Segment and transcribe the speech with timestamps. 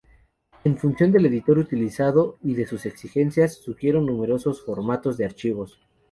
[0.63, 5.79] En función del editor utilizado y de sus exigencias surgieron numerosos formatos de archivos.